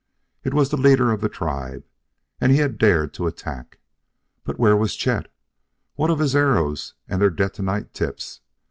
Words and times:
It 0.43 0.55
was 0.55 0.69
the 0.71 0.77
leader 0.81 1.11
of 1.11 1.21
the 1.21 1.29
tribe, 1.29 1.83
and 2.39 2.51
he 2.51 2.57
had 2.57 2.79
dared 2.79 3.13
to 3.13 3.27
attack. 3.27 3.77
But 4.43 4.57
where 4.57 4.75
was 4.75 4.95
Chet? 4.95 5.31
What 5.93 6.09
of 6.09 6.17
his 6.17 6.35
arrows 6.35 6.95
and 7.07 7.21
their 7.21 7.29
detonite 7.29 7.93
tips? 7.93 8.41